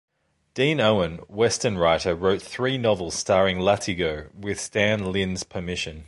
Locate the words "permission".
5.43-5.99